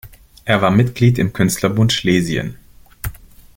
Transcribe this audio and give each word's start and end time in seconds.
Er 0.45 0.63
war 0.63 0.71
Mitglied 0.71 1.19
im 1.19 1.31
Künstlerbund 1.31 1.93
Schlesien. 1.93 2.57